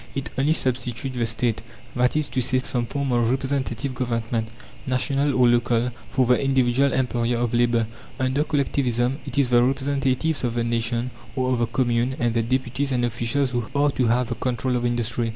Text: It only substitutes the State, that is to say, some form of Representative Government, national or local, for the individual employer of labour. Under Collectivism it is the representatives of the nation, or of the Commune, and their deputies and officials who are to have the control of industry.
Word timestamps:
It 0.15 0.31
only 0.35 0.53
substitutes 0.53 1.15
the 1.15 1.27
State, 1.27 1.61
that 1.95 2.15
is 2.15 2.27
to 2.29 2.41
say, 2.41 2.57
some 2.57 2.87
form 2.87 3.11
of 3.11 3.29
Representative 3.29 3.93
Government, 3.93 4.49
national 4.87 5.35
or 5.39 5.47
local, 5.47 5.91
for 6.09 6.25
the 6.25 6.43
individual 6.43 6.91
employer 6.91 7.37
of 7.37 7.53
labour. 7.53 7.85
Under 8.19 8.43
Collectivism 8.43 9.19
it 9.27 9.37
is 9.37 9.51
the 9.51 9.63
representatives 9.63 10.43
of 10.43 10.55
the 10.55 10.63
nation, 10.63 11.11
or 11.35 11.53
of 11.53 11.59
the 11.59 11.67
Commune, 11.67 12.15
and 12.17 12.33
their 12.33 12.41
deputies 12.41 12.91
and 12.91 13.05
officials 13.05 13.51
who 13.51 13.63
are 13.75 13.91
to 13.91 14.07
have 14.07 14.29
the 14.29 14.33
control 14.33 14.75
of 14.75 14.87
industry. 14.87 15.29